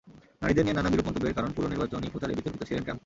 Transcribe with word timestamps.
নারীদের 0.41 0.63
নিয়ে 0.65 0.77
নানা 0.77 0.91
বিরূপ 0.91 1.05
মন্তব্যের 1.07 1.37
কারণ 1.37 1.51
পুরো 1.55 1.67
নির্বাচনী 1.73 2.07
প্রচারে 2.13 2.37
বিতর্কিত 2.37 2.61
ছিলেন 2.69 2.83
ট্রাম্প। 2.85 2.99